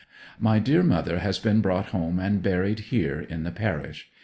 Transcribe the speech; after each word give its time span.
My 0.49 0.57
dear 0.57 0.81
mother 0.81 1.19
has 1.19 1.37
been 1.37 1.61
brought 1.61 1.89
home 1.89 2.17
and 2.17 2.41
buried 2.41 2.79
here 2.89 3.19
in 3.19 3.43
the 3.43 3.51
parish. 3.51 4.09